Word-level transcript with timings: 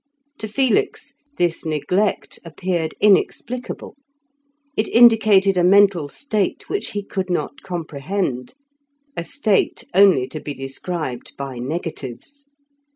To 0.39 0.47
Felix 0.47 1.13
this 1.37 1.63
neglect 1.63 2.39
appeared 2.43 2.95
inexplicable; 2.99 3.95
it 4.75 4.87
indicated 4.87 5.57
a 5.57 5.63
mental 5.63 6.09
state 6.09 6.67
which 6.67 6.89
he 6.93 7.03
could 7.03 7.29
not 7.29 7.61
comprehend, 7.61 8.55
a 9.15 9.23
state 9.23 9.83
only 9.93 10.27
to 10.29 10.39
be 10.39 10.55
described 10.55 11.33
by 11.37 11.59
negatives. 11.59 12.47